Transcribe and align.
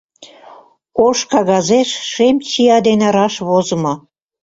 Ош 1.05 1.19
кагазеш 1.31 1.89
шем 2.11 2.35
чия 2.49 2.77
дене 2.87 3.07
раш 3.15 3.35
возымо: 3.47 3.93